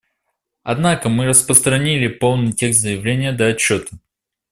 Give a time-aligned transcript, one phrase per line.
[0.63, 3.99] Однако мы распространили полный текст заявления для отчета.